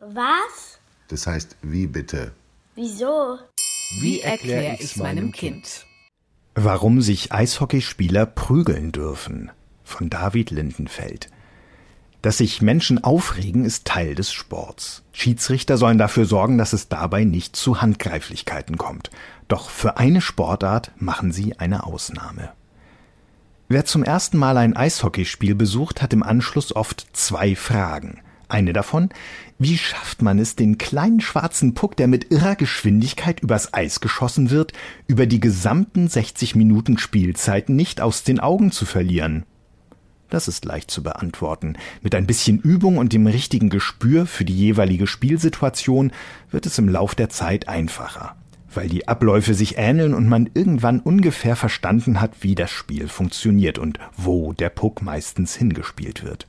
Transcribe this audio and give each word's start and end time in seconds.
Was? 0.00 0.78
Das 1.08 1.26
heißt, 1.26 1.56
wie 1.62 1.86
bitte? 1.86 2.32
Wieso? 2.74 3.38
Wie 4.00 4.20
erkläre 4.20 4.76
ich's 4.80 4.96
meinem 4.96 5.32
Kind? 5.32 5.86
Warum 6.54 7.00
sich 7.02 7.32
Eishockeyspieler 7.32 8.26
prügeln 8.26 8.92
dürfen 8.92 9.50
von 9.84 10.10
David 10.10 10.50
Lindenfeld. 10.50 11.30
Dass 12.22 12.38
sich 12.38 12.60
Menschen 12.60 13.04
aufregen, 13.04 13.64
ist 13.64 13.84
Teil 13.84 14.14
des 14.14 14.32
Sports. 14.32 15.04
Schiedsrichter 15.12 15.76
sollen 15.76 15.98
dafür 15.98 16.24
sorgen, 16.24 16.58
dass 16.58 16.72
es 16.72 16.88
dabei 16.88 17.24
nicht 17.24 17.54
zu 17.54 17.80
Handgreiflichkeiten 17.80 18.78
kommt. 18.78 19.10
Doch 19.48 19.70
für 19.70 19.96
eine 19.98 20.20
Sportart 20.20 20.90
machen 20.96 21.30
sie 21.30 21.58
eine 21.58 21.84
Ausnahme. 21.84 22.52
Wer 23.68 23.84
zum 23.84 24.04
ersten 24.04 24.38
Mal 24.38 24.58
ein 24.58 24.76
Eishockeyspiel 24.76 25.56
besucht, 25.56 26.00
hat 26.00 26.12
im 26.12 26.22
Anschluss 26.22 26.74
oft 26.74 27.04
zwei 27.12 27.56
Fragen. 27.56 28.20
Eine 28.48 28.72
davon, 28.72 29.08
wie 29.58 29.76
schafft 29.76 30.22
man 30.22 30.38
es, 30.38 30.54
den 30.54 30.78
kleinen 30.78 31.20
schwarzen 31.20 31.74
Puck, 31.74 31.96
der 31.96 32.06
mit 32.06 32.30
irrer 32.30 32.54
Geschwindigkeit 32.54 33.40
übers 33.40 33.74
Eis 33.74 34.00
geschossen 34.00 34.50
wird, 34.50 34.72
über 35.08 35.26
die 35.26 35.40
gesamten 35.40 36.06
60 36.06 36.54
Minuten 36.54 36.96
Spielzeit 36.96 37.68
nicht 37.68 38.00
aus 38.00 38.22
den 38.22 38.38
Augen 38.38 38.70
zu 38.70 38.86
verlieren? 38.86 39.44
Das 40.30 40.46
ist 40.46 40.64
leicht 40.64 40.92
zu 40.92 41.02
beantworten. 41.02 41.76
Mit 42.02 42.14
ein 42.14 42.26
bisschen 42.26 42.60
Übung 42.60 42.98
und 42.98 43.12
dem 43.12 43.26
richtigen 43.26 43.68
Gespür 43.68 44.26
für 44.26 44.44
die 44.44 44.56
jeweilige 44.56 45.08
Spielsituation 45.08 46.12
wird 46.52 46.66
es 46.66 46.78
im 46.78 46.88
Lauf 46.88 47.16
der 47.16 47.30
Zeit 47.30 47.68
einfacher, 47.68 48.36
weil 48.76 48.88
die 48.88 49.08
Abläufe 49.08 49.54
sich 49.54 49.78
ähneln 49.78 50.14
und 50.14 50.28
man 50.28 50.50
irgendwann 50.54 51.00
ungefähr 51.00 51.56
verstanden 51.56 52.20
hat, 52.20 52.32
wie 52.40 52.54
das 52.54 52.70
Spiel 52.70 53.08
funktioniert 53.08 53.78
und 53.78 53.98
wo 54.16 54.52
der 54.52 54.70
Puck 54.70 55.02
meistens 55.02 55.54
hingespielt 55.54 56.24
wird. 56.24 56.46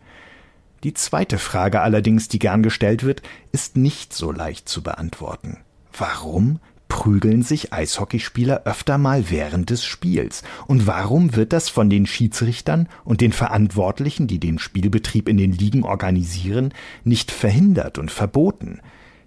Die 0.84 0.94
zweite 0.94 1.40
Frage 1.40 1.82
allerdings, 1.82 2.28
die 2.28 2.40
gern 2.40 2.62
gestellt 2.62 3.04
wird, 3.04 3.22
ist 3.52 3.78
nicht 3.78 4.14
so 4.14 4.32
leicht 4.32 4.70
zu 4.70 4.84
beantworten. 4.84 5.58
Warum 5.98 6.60
prügeln 6.88 7.42
sich 7.42 7.74
Eishockeyspieler 7.74 8.62
öfter 8.66 8.98
mal 8.98 9.30
während 9.30 9.70
des 9.70 9.84
Spiels? 9.84 10.44
Und 10.68 10.88
warum 10.88 11.36
wird 11.36 11.52
das 11.52 11.70
von 11.70 11.90
den 11.90 12.06
Schiedsrichtern 12.06 12.88
und 13.04 13.22
den 13.22 13.34
Verantwortlichen, 13.34 14.28
die 14.28 14.40
den 14.40 14.60
Spielbetrieb 14.60 15.28
in 15.28 15.38
den 15.38 15.52
Ligen 15.52 15.84
organisieren, 15.84 16.74
nicht 17.04 17.32
verhindert 17.32 17.98
und 17.98 18.12
verboten? 18.12 18.80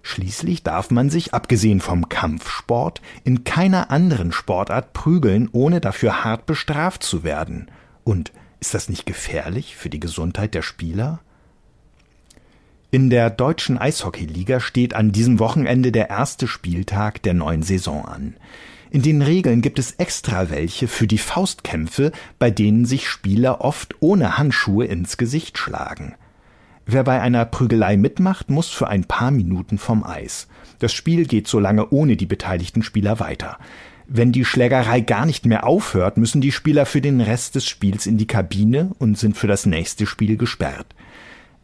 Schließlich 0.03 0.63
darf 0.63 0.89
man 0.89 1.09
sich, 1.09 1.33
abgesehen 1.33 1.79
vom 1.79 2.09
Kampfsport, 2.09 3.01
in 3.23 3.43
keiner 3.43 3.91
anderen 3.91 4.31
Sportart 4.31 4.93
prügeln, 4.93 5.49
ohne 5.51 5.79
dafür 5.79 6.23
hart 6.23 6.45
bestraft 6.45 7.03
zu 7.03 7.23
werden. 7.23 7.69
Und 8.03 8.31
ist 8.59 8.73
das 8.73 8.89
nicht 8.89 9.05
gefährlich 9.05 9.75
für 9.75 9.89
die 9.89 9.99
Gesundheit 9.99 10.53
der 10.53 10.61
Spieler? 10.63 11.19
In 12.89 13.09
der 13.09 13.29
deutschen 13.29 13.77
Eishockeyliga 13.77 14.59
steht 14.59 14.95
an 14.95 15.11
diesem 15.11 15.39
Wochenende 15.39 15.91
der 15.91 16.09
erste 16.09 16.47
Spieltag 16.47 17.21
der 17.23 17.33
neuen 17.33 17.63
Saison 17.63 18.05
an. 18.05 18.35
In 18.89 19.01
den 19.01 19.21
Regeln 19.21 19.61
gibt 19.61 19.79
es 19.79 19.93
extra 19.93 20.49
welche 20.49 20.89
für 20.89 21.07
die 21.07 21.17
Faustkämpfe, 21.17 22.11
bei 22.37 22.51
denen 22.51 22.83
sich 22.83 23.07
Spieler 23.07 23.61
oft 23.61 23.95
ohne 24.01 24.37
Handschuhe 24.37 24.85
ins 24.85 25.15
Gesicht 25.15 25.57
schlagen. 25.57 26.15
Wer 26.85 27.03
bei 27.03 27.21
einer 27.21 27.45
Prügelei 27.45 27.95
mitmacht, 27.95 28.49
muss 28.49 28.69
für 28.69 28.87
ein 28.87 29.05
paar 29.05 29.31
Minuten 29.31 29.77
vom 29.77 30.03
Eis. 30.03 30.47
Das 30.79 30.93
Spiel 30.93 31.25
geht 31.25 31.47
so 31.47 31.59
lange 31.59 31.89
ohne 31.89 32.17
die 32.17 32.25
beteiligten 32.25 32.83
Spieler 32.83 33.19
weiter. 33.19 33.57
Wenn 34.07 34.31
die 34.31 34.43
Schlägerei 34.43 34.99
gar 34.99 35.25
nicht 35.25 35.45
mehr 35.45 35.65
aufhört, 35.65 36.17
müssen 36.17 36.41
die 36.41 36.51
Spieler 36.51 36.85
für 36.85 36.99
den 36.99 37.21
Rest 37.21 37.55
des 37.55 37.65
Spiels 37.65 38.07
in 38.07 38.17
die 38.17 38.27
Kabine 38.27 38.91
und 38.99 39.17
sind 39.17 39.37
für 39.37 39.47
das 39.47 39.65
nächste 39.65 40.05
Spiel 40.05 40.37
gesperrt. 40.37 40.95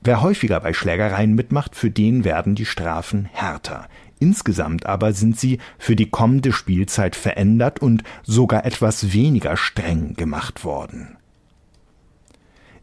Wer 0.02 0.22
häufiger 0.22 0.60
bei 0.60 0.72
Schlägereien 0.72 1.34
mitmacht, 1.34 1.76
für 1.76 1.90
den 1.90 2.24
werden 2.24 2.56
die 2.56 2.66
Strafen 2.66 3.28
härter. 3.34 3.90
Insgesamt 4.20 4.86
aber 4.86 5.14
sind 5.14 5.38
sie 5.40 5.60
für 5.78 5.96
die 5.96 6.10
kommende 6.10 6.54
Spielzeit 6.54 7.16
verändert 7.16 7.82
und 7.82 8.04
sogar 8.24 8.66
etwas 8.66 9.12
weniger 9.12 9.58
streng 9.58 10.14
gemacht 10.14 10.64
worden. 10.64 11.17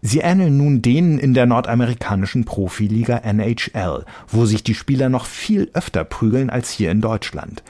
Sie 0.06 0.19
ähneln 0.19 0.59
nun 0.59 0.82
denen 0.82 1.19
in 1.19 1.32
der 1.32 1.47
nordamerikanischen 1.47 2.44
Profiliga 2.44 3.16
NHL, 3.25 4.04
wo 4.28 4.44
sich 4.44 4.62
die 4.62 4.75
Spieler 4.75 5.09
noch 5.09 5.25
viel 5.25 5.70
öfter 5.72 6.04
prügeln 6.04 6.50
als 6.50 6.69
hier 6.69 6.91
in 6.91 7.00
Deutschland. 7.00 7.62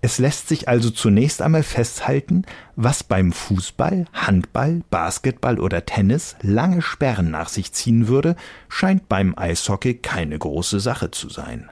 Es 0.00 0.18
lässt 0.18 0.48
sich 0.48 0.68
also 0.68 0.90
zunächst 0.90 1.42
einmal 1.42 1.64
festhalten, 1.64 2.44
was 2.76 3.02
beim 3.02 3.32
Fußball, 3.32 4.04
Handball, 4.12 4.82
Basketball 4.90 5.58
oder 5.58 5.84
Tennis 5.84 6.36
lange 6.42 6.80
Sperren 6.80 7.32
nach 7.32 7.48
sich 7.48 7.72
ziehen 7.72 8.06
würde, 8.06 8.36
scheint 8.68 9.08
beim 9.08 9.36
Eishockey 9.36 9.94
keine 9.94 10.38
große 10.38 10.78
Sache 10.78 11.10
zu 11.10 11.28
sein. 11.28 11.70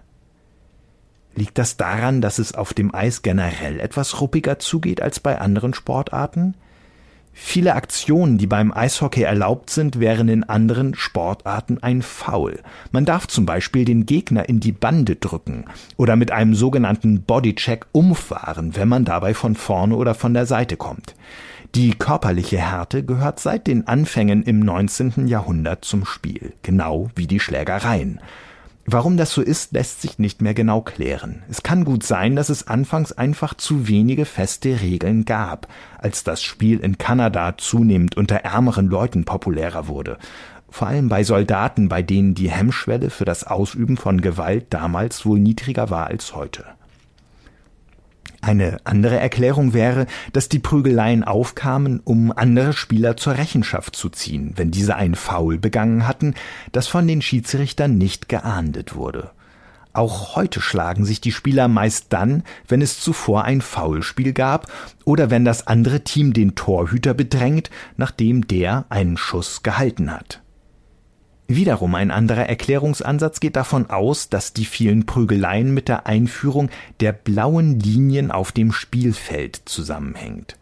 Liegt 1.36 1.58
das 1.58 1.76
daran, 1.76 2.20
dass 2.20 2.40
es 2.40 2.56
auf 2.56 2.74
dem 2.74 2.92
Eis 2.92 3.22
generell 3.22 3.78
etwas 3.78 4.20
ruppiger 4.20 4.58
zugeht 4.58 5.00
als 5.00 5.20
bei 5.20 5.40
anderen 5.40 5.74
Sportarten? 5.74 6.56
Viele 7.32 7.74
Aktionen, 7.74 8.36
die 8.36 8.46
beim 8.46 8.72
Eishockey 8.72 9.22
erlaubt 9.22 9.70
sind, 9.70 10.00
wären 10.00 10.28
in 10.28 10.44
anderen 10.44 10.94
Sportarten 10.94 11.82
ein 11.82 12.02
Foul. 12.02 12.60
Man 12.90 13.04
darf 13.04 13.26
zum 13.26 13.46
Beispiel 13.46 13.84
den 13.84 14.06
Gegner 14.06 14.48
in 14.48 14.60
die 14.60 14.72
Bande 14.72 15.16
drücken 15.16 15.64
oder 15.96 16.16
mit 16.16 16.30
einem 16.30 16.54
sogenannten 16.54 17.22
Bodycheck 17.22 17.86
umfahren, 17.92 18.76
wenn 18.76 18.88
man 18.88 19.04
dabei 19.04 19.34
von 19.34 19.54
vorne 19.54 19.96
oder 19.96 20.14
von 20.14 20.34
der 20.34 20.46
Seite 20.46 20.76
kommt. 20.76 21.14
Die 21.74 21.90
körperliche 21.90 22.58
Härte 22.58 23.04
gehört 23.04 23.40
seit 23.40 23.66
den 23.66 23.86
Anfängen 23.86 24.42
im 24.42 24.60
19. 24.60 25.26
Jahrhundert 25.26 25.84
zum 25.84 26.06
Spiel, 26.06 26.54
genau 26.62 27.10
wie 27.14 27.26
die 27.26 27.40
Schlägereien. 27.40 28.20
Warum 28.91 29.19
das 29.19 29.32
so 29.32 29.43
ist, 29.43 29.72
lässt 29.72 30.00
sich 30.00 30.19
nicht 30.19 30.41
mehr 30.41 30.54
genau 30.54 30.81
klären. 30.81 31.43
Es 31.50 31.62
kann 31.62 31.84
gut 31.84 32.04
sein, 32.04 32.37
dass 32.37 32.49
es 32.49 32.69
anfangs 32.69 33.12
einfach 33.12 33.53
zu 33.53 33.87
wenige 33.87 34.25
feste 34.25 34.81
Regeln 34.81 35.26
gab, 35.26 35.69
als 35.99 36.25
das 36.25 36.43
Spiel 36.43 36.81
in 36.81 36.97
Kanada 36.97 37.59
zunehmend 37.59 38.16
unter 38.16 38.37
ärmeren 38.37 38.87
Leuten 38.87 39.26
populärer 39.26 39.88
wurde. 39.88 40.16
Vor 40.71 40.88
allem 40.88 41.10
bei 41.10 41.22
Soldaten, 41.22 41.91
bei 41.91 42.00
denen 42.00 42.34
die 42.34 42.50
Hemmschwelle 42.50 43.10
für 43.10 43.26
das 43.26 43.44
Ausüben 43.44 43.99
von 43.99 44.22
Gewalt 44.22 44.69
damals 44.71 45.26
wohl 45.26 45.38
niedriger 45.38 45.91
war 45.91 46.06
als 46.06 46.34
heute. 46.34 46.65
Eine 48.48 48.78
andere 48.84 49.19
Erklärung 49.19 49.75
wäre, 49.75 50.06
dass 50.32 50.48
die 50.48 50.59
Prügeleien 50.59 51.22
aufkamen, 51.22 52.00
um 52.03 52.32
andere 52.34 52.72
Spieler 52.72 53.19
zur 53.19 53.36
Rechenschaft 53.36 53.94
zu 53.94 54.09
ziehen, 54.09 54.54
wenn 54.56 54.70
diese 54.70 54.97
ein 54.97 55.16
Foul 55.16 55.59
begangen 55.59 56.09
hatten, 56.09 56.32
das 56.72 56.87
von 56.87 57.06
den 57.06 57.20
Schiedsrichtern 57.20 57.98
nicht 57.98 58.31
geahndet 58.31 58.94
wurde. 58.94 59.32
Auch 59.92 60.34
heute 60.34 60.62
schlagen 60.62 61.04
sich 61.04 61.20
die 61.20 61.31
Spieler 61.31 61.69
meist 61.69 62.06
dann, 62.08 62.42
wenn 62.66 62.81
es 62.81 62.98
zuvor 63.00 63.44
ein 63.44 63.60
Foulspiel 63.60 64.32
gab 64.32 64.72
oder 65.04 65.28
wenn 65.28 65.44
das 65.44 65.66
andere 65.66 66.00
Team 66.00 66.32
den 66.32 66.54
Torhüter 66.54 67.12
bedrängt, 67.12 67.69
nachdem 67.98 68.48
der 68.48 68.87
einen 68.88 69.19
Schuss 69.19 69.62
gehalten 69.62 70.10
hat. 70.10 70.41
Wiederum 71.50 71.94
ein 71.94 72.10
anderer 72.10 72.47
Erklärungsansatz 72.47 73.41
geht 73.41 73.56
davon 73.56 73.88
aus, 73.88 74.28
dass 74.28 74.53
die 74.53 74.66
vielen 74.66 75.06
Prügeleien 75.06 75.72
mit 75.72 75.88
der 75.88 76.06
Einführung 76.06 76.69
der 77.00 77.12
blauen 77.12 77.81
Linien 77.81 78.31
auf 78.31 78.53
dem 78.53 78.70
Spielfeld 78.70 79.62
zusammenhängt. 79.64 80.58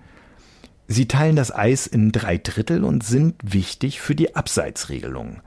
Sie 0.86 1.08
teilen 1.08 1.34
das 1.34 1.52
Eis 1.52 1.88
in 1.88 2.12
drei 2.12 2.38
Drittel 2.38 2.84
und 2.84 3.02
sind 3.02 3.34
wichtig 3.42 4.00
für 4.00 4.14
die 4.14 4.36
Abseitsregelung. 4.36 5.40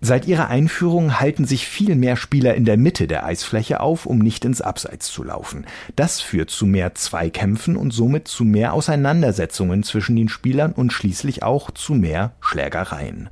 Seit 0.00 0.26
ihrer 0.26 0.48
Einführung 0.48 1.20
halten 1.20 1.44
sich 1.44 1.68
viel 1.68 1.94
mehr 1.94 2.16
Spieler 2.16 2.54
in 2.54 2.64
der 2.64 2.78
Mitte 2.78 3.06
der 3.06 3.26
Eisfläche 3.26 3.80
auf, 3.80 4.06
um 4.06 4.18
nicht 4.18 4.46
ins 4.46 4.62
Abseits 4.62 5.12
zu 5.12 5.22
laufen. 5.22 5.66
Das 5.96 6.22
führt 6.22 6.48
zu 6.48 6.64
mehr 6.64 6.94
Zweikämpfen 6.94 7.76
und 7.76 7.90
somit 7.90 8.26
zu 8.26 8.44
mehr 8.44 8.72
Auseinandersetzungen 8.72 9.82
zwischen 9.82 10.16
den 10.16 10.30
Spielern 10.30 10.72
und 10.72 10.94
schließlich 10.94 11.42
auch 11.42 11.72
zu 11.72 11.92
mehr 11.92 12.32
Schlägereien. 12.40 13.28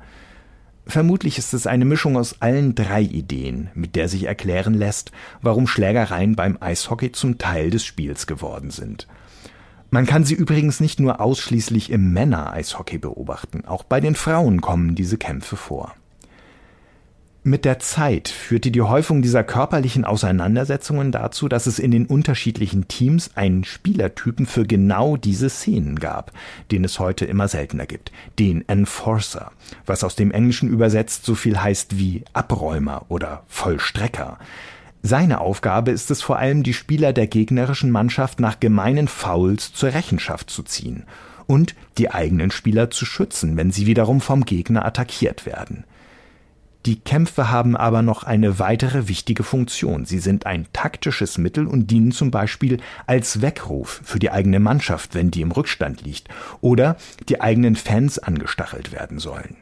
Vermutlich 0.87 1.37
ist 1.37 1.53
es 1.53 1.67
eine 1.67 1.85
Mischung 1.85 2.17
aus 2.17 2.41
allen 2.41 2.73
drei 2.73 3.01
Ideen, 3.01 3.69
mit 3.73 3.95
der 3.95 4.07
sich 4.07 4.23
erklären 4.23 4.73
lässt, 4.73 5.11
warum 5.41 5.67
Schlägereien 5.67 6.35
beim 6.35 6.57
Eishockey 6.61 7.11
zum 7.11 7.37
Teil 7.37 7.69
des 7.69 7.83
Spiels 7.83 8.25
geworden 8.25 8.71
sind. 8.71 9.07
Man 9.89 10.05
kann 10.05 10.23
sie 10.23 10.33
übrigens 10.33 10.79
nicht 10.79 10.99
nur 10.99 11.19
ausschließlich 11.19 11.91
im 11.91 12.13
Männer-Eishockey 12.13 12.97
beobachten, 12.97 13.65
auch 13.65 13.83
bei 13.83 13.99
den 13.99 14.15
Frauen 14.15 14.61
kommen 14.61 14.95
diese 14.95 15.17
Kämpfe 15.17 15.55
vor. 15.55 15.93
Mit 17.47 17.63
der 17.63 17.79
Zeit 17.79 18.27
führte 18.27 18.71
die 18.71 18.81
Häufung 18.81 19.21
dieser 19.21 19.41
körperlichen 19.41 20.03
Auseinandersetzungen 20.03 21.13
dazu, 21.13 21.47
dass 21.47 21.65
es 21.65 21.79
in 21.79 21.91
den 21.91 22.05
unterschiedlichen 22.05 22.89
Teams 22.89 23.31
einen 23.35 23.63
Spielertypen 23.63 24.45
für 24.45 24.65
genau 24.65 25.15
diese 25.15 25.49
Szenen 25.49 25.97
gab, 25.97 26.33
den 26.71 26.83
es 26.83 26.99
heute 26.99 27.23
immer 27.23 27.47
seltener 27.47 27.85
gibt, 27.85 28.11
den 28.37 28.67
Enforcer, 28.67 29.53
was 29.85 30.03
aus 30.03 30.17
dem 30.17 30.31
Englischen 30.31 30.67
übersetzt 30.67 31.23
so 31.23 31.35
viel 31.35 31.57
heißt 31.57 31.97
wie 31.97 32.25
Abräumer 32.33 33.05
oder 33.07 33.45
Vollstrecker. 33.47 34.39
Seine 35.01 35.39
Aufgabe 35.39 35.91
ist 35.91 36.11
es 36.11 36.21
vor 36.21 36.39
allem, 36.39 36.63
die 36.63 36.73
Spieler 36.73 37.13
der 37.13 37.27
gegnerischen 37.27 37.91
Mannschaft 37.91 38.41
nach 38.41 38.59
gemeinen 38.59 39.07
Fouls 39.07 39.71
zur 39.71 39.93
Rechenschaft 39.93 40.49
zu 40.49 40.63
ziehen 40.63 41.05
und 41.45 41.75
die 41.97 42.11
eigenen 42.11 42.51
Spieler 42.51 42.91
zu 42.91 43.05
schützen, 43.05 43.55
wenn 43.55 43.71
sie 43.71 43.85
wiederum 43.85 44.19
vom 44.19 44.43
Gegner 44.43 44.83
attackiert 44.83 45.45
werden. 45.45 45.85
Die 46.87 47.01
Kämpfe 47.01 47.51
haben 47.51 47.75
aber 47.75 48.01
noch 48.01 48.23
eine 48.23 48.59
weitere 48.59 49.09
wichtige 49.09 49.43
Funktion. 49.43 50.05
Sie 50.05 50.19
sind 50.19 50.45
ein 50.45 50.67
taktisches 50.71 51.37
Mittel 51.37 51.67
und 51.67 51.91
dienen 51.91 52.13
zum 52.13 52.31
Beispiel 52.31 52.79
als 53.05 53.41
Weckruf 53.41 53.99
für 54.05 54.19
die 54.19 54.31
eigene 54.31 54.61
Mannschaft, 54.61 55.13
wenn 55.13 55.29
die 55.29 55.41
im 55.41 55.51
Rückstand 55.51 56.03
liegt, 56.03 56.29
oder 56.61 56.95
die 57.27 57.41
eigenen 57.41 57.75
Fans 57.75 58.19
angestachelt 58.19 58.93
werden 58.93 59.19
sollen. 59.19 59.57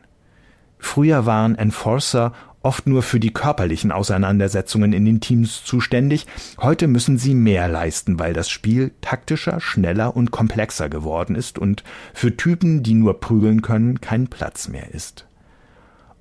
Früher 0.77 1.25
waren 1.25 1.55
Enforcer 1.55 2.31
oft 2.61 2.85
nur 2.85 3.01
für 3.01 3.19
die 3.19 3.33
körperlichen 3.33 3.91
Auseinandersetzungen 3.91 4.93
in 4.93 5.05
den 5.05 5.19
Teams 5.19 5.63
zuständig. 5.63 6.27
Heute 6.59 6.85
müssen 6.85 7.17
sie 7.17 7.33
mehr 7.33 7.67
leisten, 7.67 8.19
weil 8.19 8.33
das 8.33 8.51
Spiel 8.51 8.91
taktischer, 9.01 9.59
schneller 9.59 10.15
und 10.15 10.29
komplexer 10.29 10.89
geworden 10.89 11.33
ist 11.33 11.57
und 11.57 11.83
für 12.13 12.37
Typen, 12.37 12.83
die 12.83 12.93
nur 12.93 13.19
prügeln 13.19 13.63
können, 13.63 13.99
kein 13.99 14.27
Platz 14.27 14.67
mehr 14.67 14.93
ist. 14.93 15.25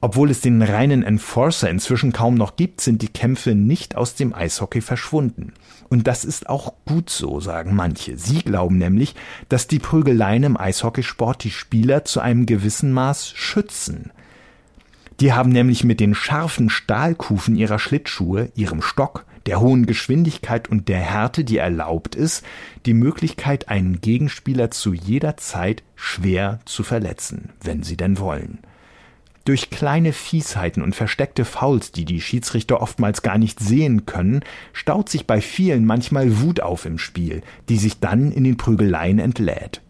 Obwohl 0.05 0.31
es 0.31 0.43
den 0.43 0.61
reinen 0.61 1.03
Enforcer 1.03 1.71
inzwischen 1.71 2.13
kaum 2.13 2.35
noch 2.35 2.57
gibt, 2.57 2.83
sind 2.83 3.01
die 3.01 3.09
Kämpfe 3.09 3.55
nicht 3.55 3.97
aus 3.97 4.15
dem 4.15 4.35
Eishockey 4.35 4.83
verschwunden. 4.83 5.55
Und 5.89 6.07
das 6.07 6.27
ist 6.27 6.47
auch 6.47 6.75
gut 6.85 7.09
so, 7.09 7.41
sagen 7.41 7.75
manche. 7.75 8.19
Sie 8.19 8.43
glauben 8.43 8.77
nämlich, 8.77 9.15
dass 9.49 9.67
die 9.67 9.79
Prügeleien 9.79 10.43
im 10.43 10.57
Eishockeysport 10.59 11.43
die 11.43 11.51
Spieler 11.51 12.05
zu 12.05 12.21
einem 12.21 12.45
gewissen 12.45 12.93
Maß 12.93 13.31
schützen. 13.31 14.11
Die 15.21 15.33
haben 15.33 15.49
nämlich 15.49 15.85
mit 15.85 16.01
den 16.01 16.15
scharfen 16.15 16.69
Stahlkufen 16.69 17.57
ihrer 17.57 17.79
Schlittschuhe, 17.79 18.53
ihrem 18.55 18.83
Stock, 18.83 19.25
der 19.47 19.59
hohen 19.59 19.87
Geschwindigkeit 19.87 20.69
und 20.69 20.89
der 20.89 21.01
Härte, 21.01 21.45
die 21.45 21.57
erlaubt 21.57 22.15
ist, 22.15 22.45
die 22.85 22.93
Möglichkeit, 22.93 23.71
einen 23.71 24.03
Gegenspieler 24.03 24.71
zu 24.71 24.93
jeder 24.93 25.39
Zeit 25.39 25.83
schwer 25.97 26.61
zu 26.67 26.83
verletzen, 26.83 27.55
wenn 27.63 27.83
sie 27.83 27.97
denn 27.97 28.19
wollen. 28.19 28.59
Durch 29.45 29.69
kleine 29.69 30.15
Fiesheiten 30.15 30.83
und 30.83 30.95
versteckte 30.95 31.45
Fouls, 31.45 31.93
die 31.93 32.07
die 32.07 32.23
Schiedsrichter 32.23 32.81
oftmals 32.81 33.21
gar 33.21 33.37
nicht 33.37 33.61
sehen 33.61 34.07
können, 34.07 34.41
staut 34.73 35.11
sich 35.11 35.27
bei 35.27 35.43
vielen 35.43 35.85
manchmal 35.85 36.41
Wut 36.41 36.61
auf 36.61 36.87
im 36.87 36.99
Spiel, 36.99 37.43
die 37.69 37.77
sich 37.77 38.01
dann 38.01 38.33
in 38.33 38.45
den 38.45 38.57
Prügeleien 38.57 39.19
entlädt. 39.19 39.83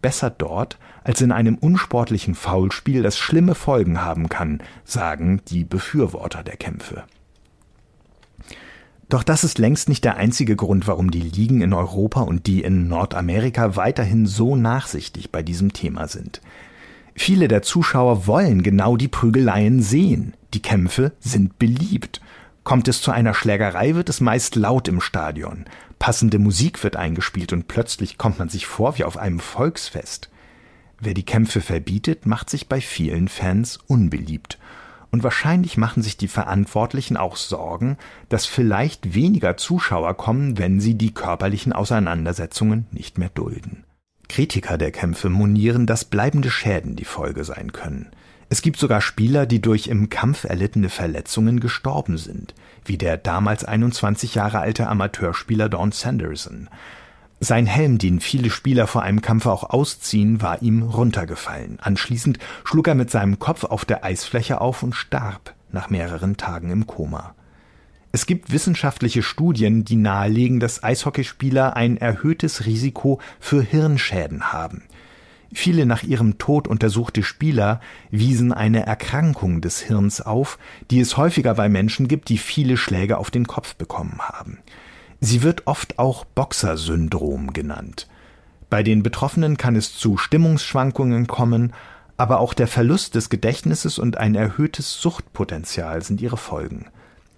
Besser 0.00 0.30
dort, 0.30 0.78
als 1.02 1.20
in 1.20 1.32
einem 1.32 1.56
unsportlichen 1.56 2.34
Foulspiel, 2.34 3.02
das 3.02 3.18
schlimme 3.18 3.54
Folgen 3.54 4.00
haben 4.00 4.30
kann, 4.30 4.62
sagen 4.84 5.42
die 5.48 5.64
Befürworter 5.64 6.42
der 6.42 6.56
Kämpfe. 6.56 7.04
Doch 9.10 9.22
das 9.22 9.44
ist 9.44 9.58
längst 9.58 9.90
nicht 9.90 10.04
der 10.04 10.16
einzige 10.16 10.56
Grund, 10.56 10.88
warum 10.88 11.10
die 11.10 11.20
Ligen 11.20 11.60
in 11.60 11.74
Europa 11.74 12.22
und 12.22 12.46
die 12.46 12.62
in 12.62 12.88
Nordamerika 12.88 13.76
weiterhin 13.76 14.26
so 14.26 14.56
nachsichtig 14.56 15.30
bei 15.30 15.42
diesem 15.42 15.74
Thema 15.74 16.08
sind. 16.08 16.40
Viele 17.14 17.48
der 17.48 17.62
Zuschauer 17.62 18.26
wollen 18.26 18.62
genau 18.62 18.96
die 18.96 19.08
Prügeleien 19.08 19.80
sehen. 19.82 20.34
Die 20.52 20.62
Kämpfe 20.62 21.12
sind 21.20 21.58
beliebt. 21.58 22.20
Kommt 22.64 22.88
es 22.88 23.02
zu 23.02 23.10
einer 23.10 23.34
Schlägerei, 23.34 23.94
wird 23.94 24.08
es 24.08 24.20
meist 24.20 24.56
laut 24.56 24.88
im 24.88 25.00
Stadion. 25.00 25.66
Passende 25.98 26.38
Musik 26.38 26.82
wird 26.82 26.96
eingespielt 26.96 27.52
und 27.52 27.68
plötzlich 27.68 28.18
kommt 28.18 28.38
man 28.38 28.48
sich 28.48 28.66
vor 28.66 28.98
wie 28.98 29.04
auf 29.04 29.16
einem 29.16 29.38
Volksfest. 29.38 30.30
Wer 30.98 31.14
die 31.14 31.24
Kämpfe 31.24 31.60
verbietet, 31.60 32.26
macht 32.26 32.50
sich 32.50 32.68
bei 32.68 32.80
vielen 32.80 33.28
Fans 33.28 33.78
unbeliebt. 33.86 34.58
Und 35.10 35.22
wahrscheinlich 35.22 35.76
machen 35.76 36.02
sich 36.02 36.16
die 36.16 36.28
Verantwortlichen 36.28 37.16
auch 37.16 37.36
Sorgen, 37.36 37.98
dass 38.28 38.46
vielleicht 38.46 39.14
weniger 39.14 39.56
Zuschauer 39.56 40.14
kommen, 40.14 40.58
wenn 40.58 40.80
sie 40.80 40.94
die 40.94 41.14
körperlichen 41.14 41.72
Auseinandersetzungen 41.72 42.86
nicht 42.90 43.18
mehr 43.18 43.28
dulden. 43.28 43.84
Kritiker 44.28 44.78
der 44.78 44.90
Kämpfe 44.90 45.28
monieren, 45.28 45.86
dass 45.86 46.04
bleibende 46.04 46.50
Schäden 46.50 46.96
die 46.96 47.04
Folge 47.04 47.44
sein 47.44 47.72
können. 47.72 48.10
Es 48.48 48.62
gibt 48.62 48.78
sogar 48.78 49.00
Spieler, 49.00 49.46
die 49.46 49.60
durch 49.60 49.88
im 49.88 50.10
Kampf 50.10 50.44
erlittene 50.44 50.88
Verletzungen 50.88 51.60
gestorben 51.60 52.18
sind, 52.18 52.54
wie 52.84 52.98
der 52.98 53.16
damals 53.16 53.64
21 53.64 54.34
Jahre 54.34 54.60
alte 54.60 54.86
Amateurspieler 54.86 55.68
Don 55.68 55.92
Sanderson. 55.92 56.68
Sein 57.40 57.66
Helm, 57.66 57.98
den 57.98 58.20
viele 58.20 58.50
Spieler 58.50 58.86
vor 58.86 59.02
einem 59.02 59.20
Kampf 59.20 59.46
auch 59.46 59.64
ausziehen, 59.64 60.40
war 60.40 60.62
ihm 60.62 60.82
runtergefallen. 60.82 61.78
Anschließend 61.80 62.38
schlug 62.64 62.88
er 62.88 62.94
mit 62.94 63.10
seinem 63.10 63.38
Kopf 63.38 63.64
auf 63.64 63.84
der 63.84 64.04
Eisfläche 64.04 64.60
auf 64.60 64.82
und 64.82 64.94
starb 64.94 65.54
nach 65.72 65.90
mehreren 65.90 66.36
Tagen 66.36 66.70
im 66.70 66.86
Koma. 66.86 67.34
Es 68.14 68.26
gibt 68.26 68.52
wissenschaftliche 68.52 69.24
Studien, 69.24 69.84
die 69.84 69.96
nahelegen, 69.96 70.60
dass 70.60 70.84
Eishockeyspieler 70.84 71.74
ein 71.74 71.96
erhöhtes 71.96 72.64
Risiko 72.64 73.20
für 73.40 73.60
Hirnschäden 73.60 74.52
haben. 74.52 74.84
Viele 75.52 75.84
nach 75.84 76.04
ihrem 76.04 76.38
Tod 76.38 76.68
untersuchte 76.68 77.24
Spieler 77.24 77.80
wiesen 78.12 78.52
eine 78.52 78.86
Erkrankung 78.86 79.60
des 79.62 79.80
Hirns 79.80 80.20
auf, 80.20 80.60
die 80.92 81.00
es 81.00 81.16
häufiger 81.16 81.54
bei 81.54 81.68
Menschen 81.68 82.06
gibt, 82.06 82.28
die 82.28 82.38
viele 82.38 82.76
Schläge 82.76 83.18
auf 83.18 83.32
den 83.32 83.48
Kopf 83.48 83.74
bekommen 83.74 84.20
haben. 84.20 84.58
Sie 85.18 85.42
wird 85.42 85.66
oft 85.66 85.98
auch 85.98 86.24
Boxersyndrom 86.24 87.52
genannt. 87.52 88.06
Bei 88.70 88.84
den 88.84 89.02
Betroffenen 89.02 89.56
kann 89.56 89.74
es 89.74 89.92
zu 89.92 90.18
Stimmungsschwankungen 90.18 91.26
kommen, 91.26 91.72
aber 92.16 92.38
auch 92.38 92.54
der 92.54 92.68
Verlust 92.68 93.16
des 93.16 93.28
Gedächtnisses 93.28 93.98
und 93.98 94.18
ein 94.18 94.36
erhöhtes 94.36 95.00
Suchtpotenzial 95.00 96.00
sind 96.04 96.20
ihre 96.20 96.36
Folgen. 96.36 96.86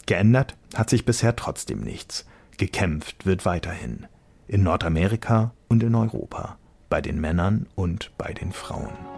Geändert 0.07 0.57
hat 0.75 0.89
sich 0.89 1.05
bisher 1.05 1.35
trotzdem 1.35 1.81
nichts. 1.81 2.27
Gekämpft 2.57 3.27
wird 3.27 3.45
weiterhin. 3.45 4.07
In 4.47 4.63
Nordamerika 4.63 5.53
und 5.69 5.83
in 5.83 5.97
Europa. 5.97 6.59
Bei 6.89 7.01
den 7.01 7.21
Männern 7.21 7.67
und 7.75 8.13
bei 8.17 8.33
den 8.33 8.53
Frauen. 8.53 9.16